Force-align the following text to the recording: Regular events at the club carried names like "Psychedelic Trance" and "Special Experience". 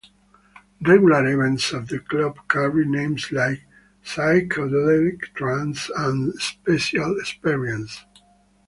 Regular 0.81 1.27
events 1.27 1.75
at 1.75 1.87
the 1.89 1.99
club 1.99 2.35
carried 2.49 2.87
names 2.87 3.31
like 3.31 3.61
"Psychedelic 4.03 5.31
Trance" 5.35 5.91
and 5.95 6.33
"Special 6.41 7.19
Experience". 7.19 8.03